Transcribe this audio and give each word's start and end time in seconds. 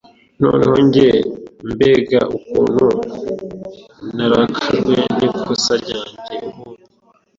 Noneho 0.41 0.75
njye 0.87 1.09
Mbega 1.71 2.19
ukuntu 2.37 2.85
narakajwe 4.15 4.95
n'ikosa 5.17 5.73
ryanjye 5.81 6.35
ubu 6.47 6.65